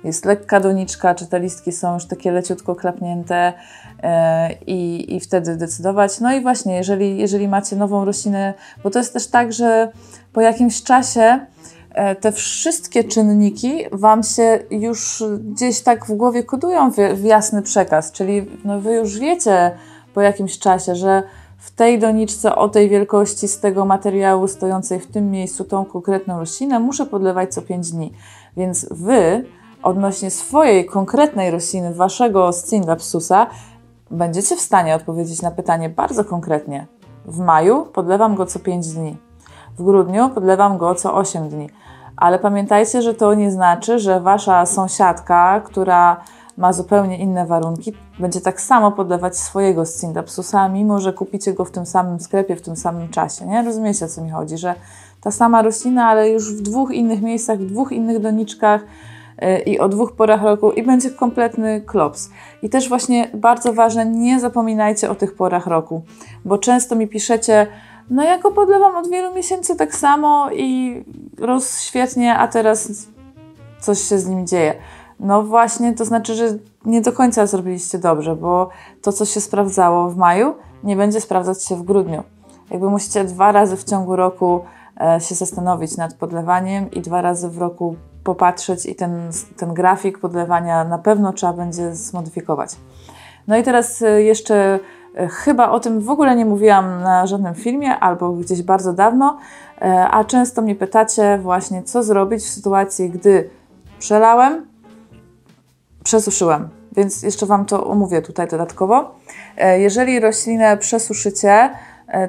jest 0.05 0.25
lekka 0.25 0.61
doniczka, 0.61 1.15
czy 1.15 1.27
te 1.27 1.41
listki 1.41 1.73
są 1.73 1.95
już 1.95 2.05
takie 2.05 2.33
leciutko 2.33 2.75
klapnięte 2.75 3.53
yy, 4.03 4.09
i, 4.67 5.15
i 5.17 5.21
wtedy 5.21 5.57
decydować. 5.57 6.21
No 6.21 6.33
i 6.33 6.41
właśnie, 6.41 6.77
jeżeli, 6.77 7.19
jeżeli 7.19 7.49
macie 7.49 7.77
nową 7.77 8.05
roślinę, 8.05 8.55
bo 8.85 8.91
to 8.91 8.99
jest 8.99 9.13
też 9.13 9.27
tak, 9.27 9.53
że 9.53 9.93
po 10.33 10.41
jakimś 10.41 10.83
czasie 10.83 11.47
e, 11.95 12.17
te 12.17 12.33
wszystkie 12.33 13.05
czynniki 13.05 13.85
Wam 13.93 14.23
się 14.23 14.59
już 14.71 15.25
gdzieś 15.45 15.81
tak 15.81 16.07
w 16.07 16.13
głowie 16.13 16.43
kodują 16.43 16.91
w 17.15 17.25
jasny 17.25 17.63
przekaz, 17.63 18.13
czyli 18.13 18.47
no 18.65 18.81
Wy 18.81 18.95
już 18.95 19.19
wiecie, 19.19 19.71
po 20.15 20.21
jakimś 20.21 20.59
czasie, 20.59 20.95
że 20.95 21.23
w 21.59 21.71
tej 21.71 21.99
doniczce 21.99 22.57
o 22.57 22.69
tej 22.69 22.89
wielkości 22.89 23.49
z 23.49 23.61
tego 23.61 23.85
materiału 23.85 24.49
stojącej 24.49 25.01
w 25.01 25.07
tym 25.07 25.31
miejscu 25.31 25.65
tą 25.65 25.85
konkretną 25.85 26.39
roślinę 26.39 26.81
muszę 26.81 27.07
podlewać 27.07 27.55
co 27.55 27.63
5 27.63 27.91
dni. 27.91 28.13
Więc 28.57 28.87
Wy 28.91 29.45
odnośnie 29.83 30.31
swojej 30.31 30.87
konkretnej 30.87 31.51
rośliny, 31.51 31.95
Waszego 31.95 32.53
Scindapsusa, 32.53 33.47
będziecie 34.11 34.57
w 34.57 34.61
stanie 34.61 34.95
odpowiedzieć 34.95 35.43
na 35.43 35.51
pytanie 35.51 35.89
bardzo 35.89 36.25
konkretnie. 36.25 36.87
W 37.27 37.39
maju 37.39 37.87
podlewam 37.87 38.35
go 38.35 38.47
co 38.47 38.59
5 38.59 38.89
dni. 38.89 39.17
W 39.79 39.85
grudniu 39.85 40.31
podlewam 40.31 40.79
go 40.79 40.95
co 40.95 41.15
8 41.15 41.49
dni. 41.49 41.71
Ale 42.17 42.39
pamiętajcie, 42.39 43.03
że 43.03 43.15
to 43.15 43.35
nie 43.35 43.51
znaczy, 43.51 43.99
że 43.99 44.21
Wasza 44.21 44.67
sąsiadka, 44.67 45.61
która 45.61 46.21
ma 46.57 46.73
zupełnie 46.73 47.19
inne 47.19 47.47
warunki, 47.47 47.93
będzie 48.19 48.41
tak 48.41 48.61
samo 48.61 48.93
podlewać 48.93 49.37
swojego 49.37 49.87
Scindapsusa, 49.87 50.69
mimo 50.69 51.01
że 51.01 51.13
kupicie 51.13 51.53
go 51.53 51.65
w 51.65 51.71
tym 51.71 51.87
samym 51.87 52.21
sklepie, 52.21 52.57
w 52.57 52.63
tym 52.63 52.77
samym 52.77 53.09
czasie. 53.09 53.47
Nie? 53.47 53.63
Rozumiecie, 53.63 54.05
o 54.05 54.09
co 54.09 54.23
mi 54.23 54.31
chodzi? 54.31 54.59
Że 54.59 54.75
ta 55.21 55.31
sama 55.31 55.63
roślina, 55.63 56.07
ale 56.07 56.31
już 56.31 56.55
w 56.55 56.63
dwóch 56.63 56.91
innych 56.91 57.23
miejscach, 57.23 57.59
w 57.59 57.67
dwóch 57.67 57.93
innych 57.93 58.21
doniczkach 58.21 58.85
i 59.67 59.79
o 59.79 59.89
dwóch 59.89 60.13
porach 60.13 60.43
roku 60.43 60.73
i 60.73 60.83
będzie 60.83 61.11
kompletny 61.11 61.81
klops. 61.81 62.31
I 62.63 62.71
też 62.71 62.89
właśnie 62.89 63.31
bardzo 63.35 63.73
ważne, 63.73 64.07
nie 64.07 64.41
zapominajcie 64.41 65.11
o 65.11 65.15
tych 65.15 65.35
porach 65.35 65.67
roku, 65.67 66.03
bo 66.45 66.59
często 66.59 66.97
mi 66.97 67.09
piszecie, 67.09 67.67
no 68.11 68.25
ja 68.25 68.39
go 68.39 68.51
podlewam 68.51 68.97
od 68.97 69.11
wielu 69.11 69.35
miesięcy 69.35 69.77
tak 69.77 69.95
samo 69.95 70.51
i 70.53 71.05
rósł 71.39 71.87
świetnie, 71.87 72.39
a 72.39 72.49
teraz 72.49 73.07
coś 73.81 73.99
się 74.01 74.19
z 74.19 74.29
nim 74.29 74.47
dzieje. 74.47 74.75
No 75.21 75.43
właśnie, 75.43 75.95
to 75.95 76.05
znaczy, 76.05 76.35
że 76.35 76.59
nie 76.85 77.01
do 77.01 77.13
końca 77.13 77.47
zrobiliście 77.47 77.99
dobrze, 77.99 78.37
bo 78.37 78.69
to, 79.03 79.13
co 79.13 79.25
się 79.25 79.41
sprawdzało 79.41 80.11
w 80.11 80.17
maju, 80.17 80.55
nie 80.85 80.97
będzie 80.97 81.21
sprawdzać 81.21 81.65
się 81.65 81.77
w 81.77 81.83
grudniu. 81.83 82.23
Jakby 82.71 82.91
musicie 82.91 83.25
dwa 83.25 83.53
razy 83.53 83.77
w 83.77 83.85
ciągu 83.85 84.17
roku 84.17 84.61
e, 85.01 85.21
się 85.21 85.35
zastanowić 85.35 85.97
nad 85.97 86.15
podlewaniem 86.15 86.91
i 86.91 87.01
dwa 87.01 87.23
razy 87.23 87.49
w 87.49 87.59
roku 87.59 87.97
popatrzeć 88.25 88.87
i 88.87 88.95
ten, 88.95 89.31
ten 89.57 89.75
grafik 89.75 90.19
podlewania 90.19 90.85
na 90.85 90.99
pewno 90.99 91.33
trzeba 91.33 91.53
będzie 91.53 91.95
zmodyfikować. 91.95 92.77
No 93.49 93.57
i 93.57 93.63
teraz 93.63 94.03
e, 94.03 94.23
jeszcze 94.23 94.79
e, 95.17 95.29
chyba 95.29 95.71
o 95.71 95.81
tym 95.81 96.01
w 96.01 96.11
ogóle 96.11 96.37
nie 96.37 96.47
mówiłam 96.47 97.03
na 97.03 97.27
żadnym 97.27 97.55
filmie 97.55 97.99
albo 97.99 98.33
gdzieś 98.33 98.63
bardzo 98.63 98.93
dawno, 98.93 99.39
a 100.11 100.25
często 100.25 100.63
mnie 100.63 100.75
pytacie 100.75 101.39
właśnie, 101.39 101.83
co 101.83 102.03
zrobić 102.03 102.43
w 102.43 102.49
sytuacji, 102.49 103.11
gdy 103.11 103.51
przelałem, 103.99 104.67
przesuszyłem. 106.05 106.69
Więc 106.97 107.23
jeszcze 107.23 107.47
Wam 107.47 107.65
to 107.65 107.87
omówię 107.87 108.23
tutaj 108.23 108.49
dodatkowo. 108.49 109.15
E, 109.57 109.81
jeżeli 109.81 110.21
roślinę 110.21 110.77
przesuszycie, 110.77 111.51
e, 111.51 111.71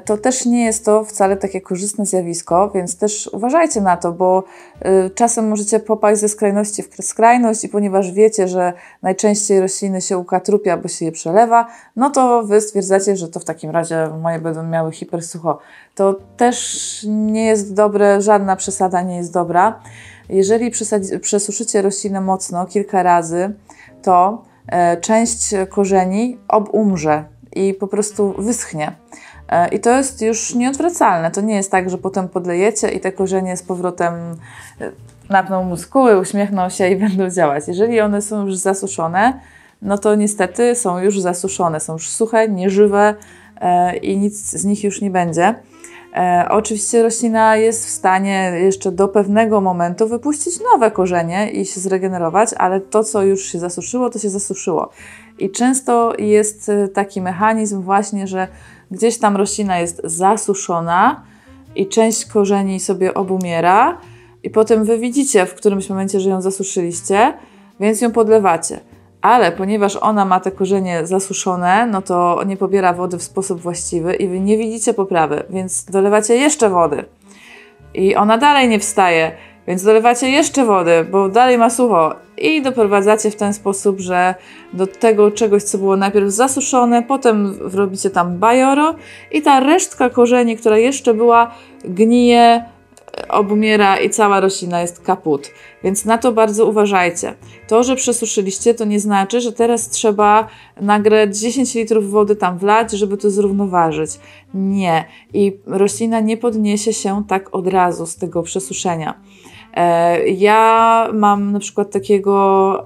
to 0.04 0.18
też 0.18 0.46
nie 0.46 0.64
jest 0.64 0.84
to 0.84 1.04
wcale 1.04 1.36
takie 1.36 1.60
korzystne 1.60 2.06
zjawisko, 2.06 2.70
więc 2.74 2.98
też 2.98 3.30
uważajcie 3.32 3.80
na 3.80 3.96
to, 3.96 4.12
bo 4.12 4.44
e, 4.80 5.10
czasem 5.10 5.48
możecie 5.48 5.80
popaść 5.80 6.20
ze 6.20 6.28
skrajności 6.28 6.82
w 6.82 7.04
skrajność 7.04 7.64
i 7.64 7.68
ponieważ 7.68 8.12
wiecie, 8.12 8.48
że 8.48 8.72
najczęściej 9.02 9.60
rośliny 9.60 10.00
się 10.00 10.18
ukatrupia, 10.18 10.76
bo 10.76 10.88
się 10.88 11.04
je 11.04 11.12
przelewa, 11.12 11.66
no 11.96 12.10
to 12.10 12.42
Wy 12.42 12.60
stwierdzacie, 12.60 13.16
że 13.16 13.28
to 13.28 13.40
w 13.40 13.44
takim 13.44 13.70
razie 13.70 14.08
moje 14.22 14.38
będą 14.38 14.62
miały 14.62 14.92
hipersucho. 14.92 15.58
To 15.94 16.14
też 16.36 17.06
nie 17.08 17.44
jest 17.44 17.74
dobre, 17.74 18.20
żadna 18.20 18.56
przesada 18.56 19.02
nie 19.02 19.16
jest 19.16 19.32
dobra. 19.32 19.80
Jeżeli 20.28 20.70
przesuszycie 21.20 21.82
roślinę 21.82 22.20
mocno 22.20 22.66
kilka 22.66 23.02
razy, 23.02 23.54
to 24.02 24.44
e, 24.66 24.96
część 24.96 25.54
korzeni 25.70 26.38
obumrze 26.48 27.24
i 27.54 27.74
po 27.74 27.86
prostu 27.86 28.34
wyschnie. 28.38 28.92
E, 29.48 29.68
I 29.68 29.80
to 29.80 29.90
jest 29.90 30.22
już 30.22 30.54
nieodwracalne. 30.54 31.30
To 31.30 31.40
nie 31.40 31.54
jest 31.54 31.70
tak, 31.70 31.90
że 31.90 31.98
potem 31.98 32.28
podlejecie 32.28 32.88
i 32.88 33.00
te 33.00 33.12
korzenie 33.12 33.56
z 33.56 33.62
powrotem 33.62 34.14
e, 34.80 34.90
napną 35.30 35.64
muskuły, 35.64 36.20
uśmiechną 36.20 36.68
się 36.68 36.88
i 36.88 36.96
będą 37.08 37.30
działać. 37.30 37.68
Jeżeli 37.68 38.00
one 38.00 38.22
są 38.22 38.46
już 38.46 38.56
zasuszone, 38.56 39.40
no 39.82 39.98
to 39.98 40.14
niestety 40.14 40.74
są 40.74 40.98
już 40.98 41.20
zasuszone, 41.20 41.80
są 41.80 41.92
już 41.92 42.10
suche, 42.10 42.48
nieżywe 42.48 43.14
i 44.02 44.16
nic 44.16 44.50
z 44.50 44.64
nich 44.64 44.84
już 44.84 45.00
nie 45.00 45.10
będzie. 45.10 45.54
E, 46.14 46.46
oczywiście 46.50 47.02
roślina 47.02 47.56
jest 47.56 47.86
w 47.86 47.90
stanie 47.90 48.52
jeszcze 48.62 48.92
do 48.92 49.08
pewnego 49.08 49.60
momentu 49.60 50.08
wypuścić 50.08 50.54
nowe 50.72 50.90
korzenie 50.90 51.50
i 51.50 51.66
się 51.66 51.80
zregenerować, 51.80 52.50
ale 52.58 52.80
to, 52.80 53.04
co 53.04 53.22
już 53.22 53.44
się 53.44 53.58
zasuszyło, 53.58 54.10
to 54.10 54.18
się 54.18 54.30
zasuszyło. 54.30 54.90
I 55.38 55.50
często 55.50 56.12
jest 56.18 56.68
e, 56.68 56.88
taki 56.88 57.20
mechanizm 57.20 57.82
właśnie, 57.82 58.26
że 58.26 58.48
gdzieś 58.90 59.18
tam 59.18 59.36
roślina 59.36 59.78
jest 59.78 60.00
zasuszona 60.04 61.22
i 61.76 61.88
część 61.88 62.24
korzeni 62.24 62.80
sobie 62.80 63.14
obumiera 63.14 63.98
i 64.42 64.50
potem 64.50 64.84
wy 64.84 64.98
widzicie 64.98 65.46
w 65.46 65.54
którymś 65.54 65.88
momencie, 65.88 66.20
że 66.20 66.30
ją 66.30 66.40
zasuszyliście, 66.40 67.34
więc 67.80 68.00
ją 68.00 68.12
podlewacie 68.12 68.80
ale 69.24 69.52
ponieważ 69.52 69.96
ona 69.96 70.24
ma 70.24 70.40
te 70.40 70.50
korzenie 70.50 71.06
zasuszone, 71.06 71.86
no 71.86 72.02
to 72.02 72.40
nie 72.46 72.56
pobiera 72.56 72.92
wody 72.92 73.18
w 73.18 73.22
sposób 73.22 73.60
właściwy 73.60 74.14
i 74.14 74.28
wy 74.28 74.40
nie 74.40 74.58
widzicie 74.58 74.94
poprawy, 74.94 75.42
więc 75.50 75.84
dolewacie 75.84 76.36
jeszcze 76.36 76.70
wody. 76.70 77.04
I 77.94 78.16
ona 78.16 78.38
dalej 78.38 78.68
nie 78.68 78.78
wstaje, 78.78 79.32
więc 79.66 79.82
dolewacie 79.82 80.30
jeszcze 80.30 80.64
wody, 80.64 81.06
bo 81.10 81.28
dalej 81.28 81.58
ma 81.58 81.70
sucho. 81.70 82.14
I 82.38 82.62
doprowadzacie 82.62 83.30
w 83.30 83.36
ten 83.36 83.54
sposób, 83.54 84.00
że 84.00 84.34
do 84.72 84.86
tego 84.86 85.30
czegoś, 85.30 85.62
co 85.62 85.78
było 85.78 85.96
najpierw 85.96 86.30
zasuszone, 86.30 87.02
potem 87.02 87.54
robicie 87.60 88.10
tam 88.10 88.38
bajoro 88.38 88.94
i 89.32 89.42
ta 89.42 89.60
resztka 89.60 90.10
korzeni, 90.10 90.56
która 90.56 90.78
jeszcze 90.78 91.14
była, 91.14 91.54
gnije, 91.84 92.64
obumiera 93.28 93.96
i 93.96 94.10
cała 94.10 94.40
roślina 94.40 94.80
jest 94.80 95.00
kaput. 95.00 95.50
Więc 95.84 96.04
na 96.04 96.18
to 96.18 96.32
bardzo 96.32 96.66
uważajcie. 96.66 97.34
To, 97.68 97.82
że 97.82 97.96
przesuszyliście, 97.96 98.74
to 98.74 98.84
nie 98.84 99.00
znaczy, 99.00 99.40
że 99.40 99.52
teraz 99.52 99.88
trzeba 99.90 100.48
nagle 100.80 101.30
10 101.30 101.74
litrów 101.74 102.10
wody 102.10 102.36
tam 102.36 102.58
wlać, 102.58 102.92
żeby 102.92 103.16
to 103.16 103.30
zrównoważyć. 103.30 104.10
Nie. 104.54 105.04
I 105.34 105.56
roślina 105.66 106.20
nie 106.20 106.36
podniesie 106.36 106.92
się 106.92 107.22
tak 107.28 107.54
od 107.54 107.66
razu 107.66 108.06
z 108.06 108.16
tego 108.16 108.42
przesuszenia. 108.42 109.14
E, 109.74 110.28
ja 110.28 111.08
mam 111.12 111.52
na 111.52 111.58
przykład 111.58 111.90
takiego, 111.90 112.84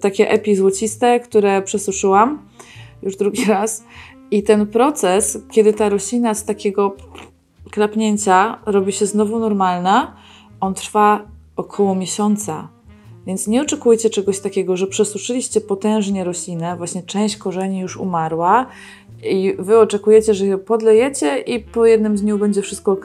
takie 0.00 0.30
epi 0.30 0.56
złociste, 0.56 1.20
które 1.20 1.62
przesuszyłam 1.62 2.38
już 3.02 3.16
drugi 3.16 3.44
raz. 3.54 3.84
I 4.30 4.42
ten 4.42 4.66
proces, 4.66 5.38
kiedy 5.50 5.72
ta 5.72 5.88
roślina 5.88 6.34
z 6.34 6.44
takiego 6.44 6.96
klapnięcia 7.70 8.58
robi 8.66 8.92
się 8.92 9.06
znowu 9.06 9.38
normalna, 9.38 10.16
on 10.60 10.74
trwa 10.74 11.20
około 11.56 11.94
miesiąca. 11.94 12.68
Więc 13.26 13.46
nie 13.46 13.62
oczekujcie 13.62 14.10
czegoś 14.10 14.40
takiego, 14.40 14.76
że 14.76 14.86
przesuszyliście 14.86 15.60
potężnie 15.60 16.24
roślinę, 16.24 16.76
właśnie 16.76 17.02
część 17.02 17.36
korzeni 17.36 17.80
już 17.80 17.96
umarła 17.96 18.66
i 19.24 19.54
wy 19.58 19.78
oczekujecie, 19.78 20.34
że 20.34 20.46
ją 20.46 20.58
podlejecie 20.58 21.38
i 21.38 21.60
po 21.60 21.86
jednym 21.86 22.16
dniu 22.16 22.38
będzie 22.38 22.62
wszystko 22.62 22.92
ok. 22.92 23.04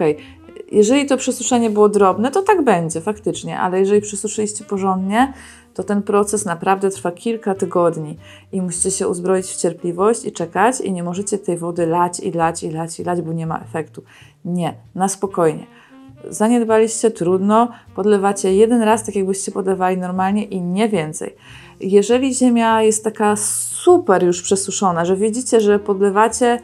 Jeżeli 0.74 1.06
to 1.06 1.18
przesuszenie 1.18 1.70
było 1.70 1.89
drobne, 1.89 2.32
to 2.32 2.42
tak 2.42 2.63
będzie 2.63 3.01
faktycznie, 3.01 3.60
ale 3.60 3.80
jeżeli 3.80 4.01
przesuszyliście 4.01 4.65
porządnie, 4.65 5.34
to 5.74 5.84
ten 5.84 6.01
proces 6.01 6.46
naprawdę 6.46 6.89
trwa 6.89 7.12
kilka 7.12 7.56
tygodni 7.56 8.18
i 8.51 8.62
musicie 8.62 8.92
się 8.92 9.08
uzbroić 9.08 9.46
w 9.46 9.58
cierpliwość 9.58 10.25
i 10.25 10.32
czekać 10.32 10.82
i 10.82 10.92
nie 10.92 11.03
możecie 11.03 11.38
tej 11.38 11.58
wody 11.58 11.86
lać 11.86 12.20
i 12.20 12.32
lać 12.32 12.63
i 12.63 12.72
lać 12.72 13.00
i 13.00 13.03
lać, 13.03 13.22
bo 13.22 13.34
nie 13.34 13.48
ma 13.48 13.60
efektu. 13.60 14.03
Nie, 14.46 14.74
na 14.96 15.08
spokojnie. 15.08 15.65
Zaniedbaliście, 16.30 17.12
trudno, 17.12 17.68
podlewacie 17.96 18.56
jeden 18.56 18.82
raz, 18.82 19.06
tak 19.06 19.15
jakbyście 19.15 19.51
podlewali 19.51 19.98
normalnie 19.98 20.44
i 20.44 20.62
nie 20.62 20.89
więcej. 20.89 21.36
Jeżeli 21.80 22.36
ziemia 22.36 22.82
jest 22.82 23.03
taka 23.03 23.36
super 23.36 24.24
już 24.24 24.42
przesuszona, 24.42 25.06
że 25.06 25.15
widzicie, 25.15 25.62
że 25.62 25.80
podlewacie 25.80 26.60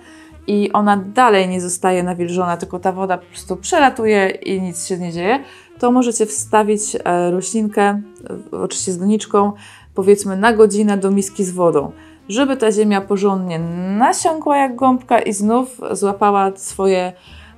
i 0.50 0.72
ona 0.72 0.98
dalej 0.98 1.48
nie 1.48 1.62
zostaje 1.62 2.04
nawilżona, 2.04 2.58
tylko 2.58 2.80
ta 2.80 2.92
woda 2.92 3.18
po 3.18 3.26
prostu 3.26 3.56
przelatuje 3.56 4.30
i 4.30 4.62
nic 4.62 4.88
się 4.88 4.98
nie 4.98 5.12
dzieje, 5.12 5.44
to 5.80 5.92
możecie 5.92 6.26
wstawić 6.26 6.82
e, 6.96 7.32
roślinkę, 7.32 8.02
oczywiście 8.52 8.92
z 8.92 8.98
doniczką, 8.98 9.54
powiedzmy 9.94 10.38
na 10.38 10.54
godzinę 10.54 10.98
do 10.98 11.12
miski 11.12 11.44
z 11.44 11.52
wodą, 11.52 11.92
żeby 12.30 12.58
ta 12.58 12.72
ziemia 12.72 13.02
porządnie 13.02 13.60
nasiąkła 13.98 14.58
jak 14.58 14.76
gąbka 14.76 15.20
i 15.20 15.34
znów 15.34 15.82
złapała 15.92 16.52
swoje 16.56 17.14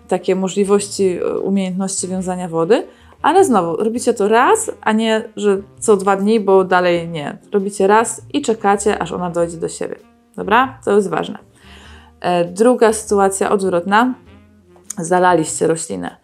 takie 0.07 0.36
możliwości, 0.36 1.19
e, 1.21 1.39
umiejętności 1.39 2.07
wiązania 2.07 2.48
wody. 2.48 2.88
Ale 3.21 3.45
znowu, 3.45 3.83
robicie 3.83 4.13
to 4.13 4.27
raz, 4.27 4.71
a 4.81 4.91
nie, 4.91 5.24
że 5.36 5.62
co 5.79 5.98
dwa 5.98 6.15
dni, 6.15 6.39
bo 6.39 6.63
dalej 6.63 7.10
nie. 7.10 7.38
Robicie 7.51 7.88
raz 7.88 8.21
i 8.33 8.41
czekacie, 8.41 9.00
aż 9.00 9.12
ona 9.12 9.29
dojdzie 9.29 9.57
do 9.57 9.69
siebie. 9.69 9.95
Dobra? 10.36 10.79
To 10.86 10.95
jest 10.95 11.10
ważne. 11.10 11.50
E, 12.21 12.45
druga 12.45 12.93
sytuacja 12.93 13.51
odwrotna. 13.51 14.13
Zalaliście 14.97 15.67
roślinę. 15.67 16.15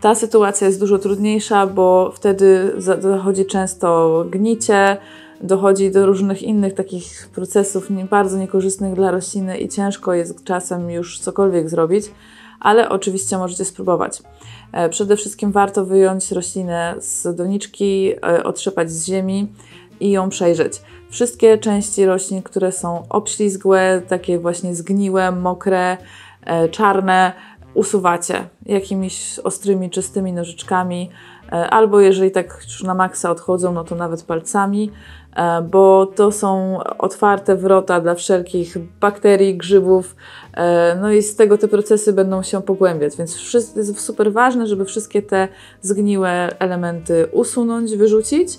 Ta 0.00 0.14
sytuacja 0.14 0.66
jest 0.66 0.80
dużo 0.80 0.98
trudniejsza, 0.98 1.66
bo 1.66 2.12
wtedy 2.14 2.72
dochodzi 3.02 3.46
często 3.46 4.24
gnicie, 4.30 4.96
dochodzi 5.40 5.90
do 5.90 6.06
różnych 6.06 6.42
innych 6.42 6.74
takich 6.74 7.28
procesów 7.34 7.88
bardzo 8.10 8.38
niekorzystnych 8.38 8.94
dla 8.94 9.10
rośliny 9.10 9.58
i 9.58 9.68
ciężko 9.68 10.14
jest 10.14 10.44
czasem 10.44 10.90
już 10.90 11.20
cokolwiek 11.20 11.68
zrobić, 11.68 12.04
ale 12.60 12.88
oczywiście 12.88 13.38
możecie 13.38 13.64
spróbować. 13.64 14.22
E, 14.72 14.88
przede 14.88 15.16
wszystkim 15.16 15.52
warto 15.52 15.84
wyjąć 15.84 16.32
roślinę 16.32 16.94
z 16.98 17.36
doniczki, 17.36 18.12
e, 18.12 18.44
otrzepać 18.44 18.90
z 18.90 19.06
ziemi 19.06 19.52
i 20.00 20.10
ją 20.10 20.28
przejrzeć. 20.28 20.82
Wszystkie 21.10 21.58
części 21.58 22.06
roślin, 22.06 22.42
które 22.42 22.72
są 22.72 23.04
obślizgłe, 23.08 24.02
takie 24.08 24.38
właśnie 24.38 24.74
zgniłe, 24.74 25.32
mokre, 25.32 25.96
e, 26.46 26.68
czarne, 26.68 27.32
usuwacie 27.74 28.48
jakimiś 28.66 29.38
ostrymi, 29.38 29.90
czystymi 29.90 30.32
nożyczkami, 30.32 31.10
e, 31.52 31.70
albo 31.70 32.00
jeżeli 32.00 32.30
tak 32.30 32.60
już 32.64 32.82
na 32.82 32.94
maksa 32.94 33.30
odchodzą, 33.30 33.72
no 33.72 33.84
to 33.84 33.94
nawet 33.94 34.22
palcami. 34.22 34.90
e, 35.36 35.62
bo 35.62 36.06
to 36.06 36.32
są 36.32 36.78
otwarte 36.98 37.56
wrota 37.56 38.00
dla 38.00 38.14
wszelkich 38.14 38.76
bakterii, 39.00 39.56
grzybów, 39.56 40.16
e, 40.54 40.98
no 41.00 41.12
i 41.12 41.22
z 41.22 41.36
tego 41.36 41.58
te 41.58 41.68
procesy 41.68 42.12
będą 42.12 42.42
się 42.42 42.62
pogłębiać, 42.62 43.16
więc 43.16 43.52
jest 43.76 44.00
super 44.00 44.32
ważne, 44.32 44.66
żeby 44.66 44.84
wszystkie 44.84 45.22
te 45.22 45.48
zgniłe 45.80 46.48
elementy 46.58 47.26
usunąć, 47.32 47.96
wyrzucić. 47.96 48.58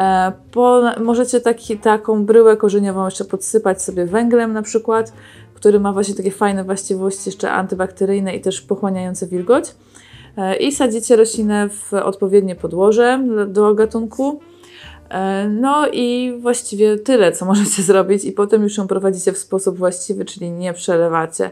E, 0.00 0.32
po, 0.52 0.82
możecie 1.00 1.40
taki, 1.40 1.78
taką 1.78 2.24
bryłę 2.24 2.56
korzeniową 2.56 3.04
jeszcze 3.04 3.24
podsypać 3.24 3.82
sobie 3.82 4.06
węglem 4.06 4.52
na 4.52 4.62
przykład, 4.62 5.12
który 5.54 5.80
ma 5.80 5.92
właśnie 5.92 6.14
takie 6.14 6.30
fajne 6.30 6.64
właściwości 6.64 7.22
jeszcze 7.26 7.50
antybakteryjne 7.50 8.36
i 8.36 8.40
też 8.40 8.60
pochłaniające 8.60 9.26
wilgoć. 9.26 9.74
E, 10.36 10.56
I 10.56 10.72
sadzicie 10.72 11.16
roślinę 11.16 11.68
w 11.68 11.94
odpowiednie 11.94 12.56
podłoże 12.56 13.24
do 13.46 13.74
gatunku. 13.74 14.40
E, 15.08 15.48
no 15.48 15.88
i 15.92 16.38
właściwie 16.40 16.98
tyle, 16.98 17.32
co 17.32 17.44
możecie 17.52 17.82
zrobić, 17.82 18.24
i 18.24 18.32
potem 18.32 18.62
już 18.62 18.76
ją 18.76 18.86
prowadzicie 18.86 19.32
w 19.32 19.38
sposób 19.38 19.78
właściwy, 19.78 20.24
czyli 20.24 20.50
nie 20.50 20.72
przelewacie. 20.72 21.50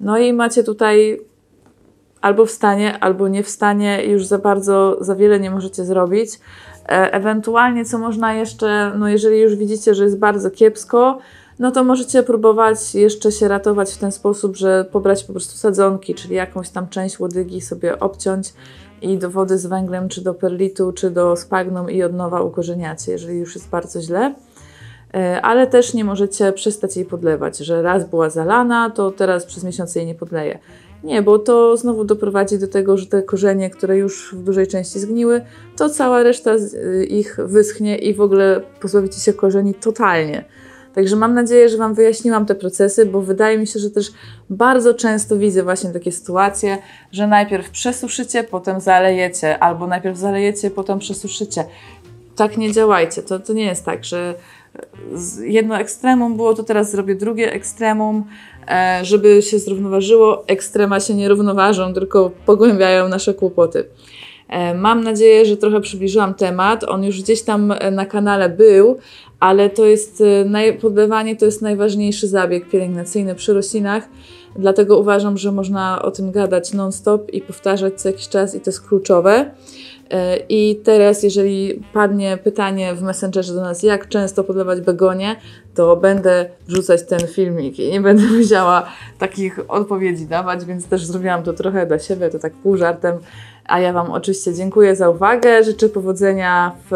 No 0.00 0.18
i 0.18 0.32
macie 0.32 0.64
tutaj 0.64 1.20
albo 2.20 2.46
w 2.46 2.50
stanie, 2.50 2.98
albo 2.98 3.28
nie 3.28 3.42
w 3.42 3.48
stanie, 3.48 4.04
już 4.04 4.26
za 4.26 4.38
bardzo, 4.38 4.96
za 5.00 5.16
wiele 5.16 5.40
nie 5.40 5.50
możecie 5.50 5.84
zrobić. 5.84 6.30
E, 6.88 7.12
ewentualnie, 7.12 7.84
co 7.84 7.98
można 7.98 8.34
jeszcze, 8.34 8.92
no 8.98 9.08
jeżeli 9.08 9.40
już 9.40 9.56
widzicie, 9.56 9.94
że 9.94 10.04
jest 10.04 10.18
bardzo 10.18 10.50
kiepsko, 10.50 11.18
no 11.58 11.70
to 11.70 11.84
możecie 11.84 12.22
próbować 12.22 12.94
jeszcze 12.94 13.32
się 13.32 13.48
ratować 13.48 13.92
w 13.92 13.98
ten 13.98 14.12
sposób, 14.12 14.56
że 14.56 14.84
pobrać 14.92 15.24
po 15.24 15.32
prostu 15.32 15.58
sadzonki, 15.58 16.14
czyli 16.14 16.34
jakąś 16.34 16.68
tam 16.68 16.88
część 16.88 17.20
łodygi 17.20 17.60
sobie 17.60 18.00
obciąć 18.00 18.52
i 19.02 19.18
do 19.18 19.30
wody 19.30 19.58
z 19.58 19.66
węglem, 19.66 20.08
czy 20.08 20.20
do 20.20 20.34
perlitu, 20.34 20.92
czy 20.92 21.10
do 21.10 21.36
spagnum 21.36 21.90
i 21.90 22.02
od 22.02 22.12
nowa 22.14 22.42
ukorzeniacie, 22.42 23.12
jeżeli 23.12 23.38
już 23.38 23.54
jest 23.54 23.68
bardzo 23.68 24.00
źle. 24.00 24.34
E, 25.14 25.42
ale 25.42 25.66
też 25.66 25.94
nie 25.94 26.04
możecie 26.04 26.52
przestać 26.52 26.96
jej 26.96 27.04
podlewać, 27.04 27.58
że 27.58 27.82
raz 27.82 28.10
była 28.10 28.30
zalana, 28.30 28.90
to 28.90 29.10
teraz 29.10 29.46
przez 29.46 29.64
miesiąc 29.64 29.94
jej 29.94 30.06
nie 30.06 30.14
podleję. 30.14 30.58
Nie, 31.04 31.22
bo 31.22 31.38
to 31.38 31.76
znowu 31.76 32.04
doprowadzi 32.04 32.58
do 32.58 32.68
tego, 32.68 32.96
że 32.96 33.06
te 33.06 33.22
korzenie, 33.22 33.70
które 33.70 33.96
już 33.96 34.34
w 34.34 34.42
dużej 34.42 34.66
części 34.66 34.98
zgniły, 34.98 35.40
to 35.76 35.88
cała 35.88 36.22
reszta 36.22 36.54
y, 36.54 37.04
ich 37.04 37.36
wyschnie 37.44 37.98
i 37.98 38.14
w 38.14 38.20
ogóle 38.20 38.60
pozbawicie 38.80 39.20
się 39.20 39.32
korzeni 39.32 39.74
totalnie. 39.74 40.44
Także 40.94 41.16
mam 41.16 41.34
nadzieję, 41.34 41.68
że 41.68 41.76
Wam 41.76 41.94
wyjaśniłam 41.94 42.46
te 42.46 42.54
procesy, 42.54 43.06
bo 43.06 43.20
wydaje 43.20 43.58
mi 43.58 43.66
się, 43.66 43.78
że 43.78 43.90
też 43.90 44.12
bardzo 44.50 44.94
często 44.94 45.36
widzę 45.36 45.62
właśnie 45.62 45.90
takie 45.90 46.12
sytuacje, 46.12 46.78
że 47.12 47.26
najpierw 47.26 47.70
przesuszycie, 47.70 48.44
potem 48.44 48.80
zalejecie, 48.80 49.58
albo 49.58 49.86
najpierw 49.86 50.18
zalejecie, 50.18 50.70
potem 50.70 50.98
przesuszycie. 50.98 51.64
Tak 52.36 52.56
nie 52.56 52.72
działajcie. 52.72 53.22
To, 53.22 53.38
to 53.38 53.52
nie 53.52 53.64
jest 53.64 53.84
tak, 53.84 54.04
że 54.04 54.34
jedno 55.40 55.76
ekstremum 55.78 56.36
było, 56.36 56.54
to 56.54 56.62
teraz 56.62 56.90
zrobię 56.90 57.14
drugie 57.14 57.52
ekstremum, 57.52 58.24
e, 58.68 59.00
żeby 59.02 59.42
się 59.42 59.58
zrównoważyło. 59.58 60.44
Ekstrema 60.46 61.00
się 61.00 61.14
nie 61.14 61.28
równoważą, 61.28 61.94
tylko 61.94 62.30
pogłębiają 62.46 63.08
nasze 63.08 63.34
kłopoty. 63.34 63.84
E, 64.48 64.74
mam 64.74 65.04
nadzieję, 65.04 65.46
że 65.46 65.56
trochę 65.56 65.80
przybliżyłam 65.80 66.34
temat. 66.34 66.84
On 66.84 67.04
już 67.04 67.22
gdzieś 67.22 67.42
tam 67.42 67.72
e, 67.72 67.90
na 67.90 68.06
kanale 68.06 68.48
był, 68.48 68.98
ale 69.40 69.70
to 69.70 69.84
jest 69.84 70.22
podlewanie 70.80 71.36
to 71.36 71.44
jest 71.44 71.62
najważniejszy 71.62 72.28
zabieg 72.28 72.68
pielęgnacyjny 72.68 73.34
przy 73.34 73.54
roślinach. 73.54 74.08
Dlatego 74.56 74.98
uważam, 74.98 75.38
że 75.38 75.52
można 75.52 76.02
o 76.02 76.10
tym 76.10 76.30
gadać 76.30 76.72
non-stop 76.72 77.30
i 77.30 77.40
powtarzać 77.40 78.00
co 78.00 78.08
jakiś 78.08 78.28
czas 78.28 78.54
i 78.54 78.60
to 78.60 78.70
jest 78.70 78.88
kluczowe. 78.88 79.50
E, 80.10 80.36
I 80.48 80.80
teraz, 80.84 81.22
jeżeli 81.22 81.82
padnie 81.92 82.38
pytanie 82.44 82.94
w 82.94 83.02
Messengerze 83.02 83.54
do 83.54 83.60
nas, 83.60 83.82
jak 83.82 84.08
często 84.08 84.44
podlewać 84.44 84.80
begonie, 84.80 85.36
to 85.74 85.96
będę 85.96 86.46
wrzucać 86.66 87.02
ten 87.02 87.20
filmik 87.20 87.78
i 87.78 87.92
nie 87.92 88.00
będę 88.00 88.22
musiała 88.38 88.86
takich 89.18 89.60
odpowiedzi 89.68 90.26
dawać, 90.26 90.64
więc 90.64 90.86
też 90.86 91.04
zrobiłam 91.04 91.42
to 91.42 91.52
trochę 91.52 91.86
dla 91.86 91.98
siebie, 91.98 92.30
to 92.30 92.38
tak 92.38 92.52
pół 92.52 92.76
żartem. 92.76 93.18
A 93.64 93.80
ja 93.80 93.92
Wam 93.92 94.12
oczywiście 94.12 94.54
dziękuję 94.54 94.96
za 94.96 95.10
uwagę, 95.10 95.64
życzę 95.64 95.88
powodzenia 95.88 96.76
w, 96.90 96.94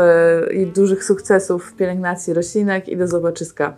i 0.55 0.67
dużych 0.67 1.05
sukcesów 1.05 1.65
w 1.65 1.77
pielęgnacji 1.77 2.35
roślinek 2.35 2.89
i 2.89 2.97
do 2.97 3.09
zobaczyska. 3.09 3.77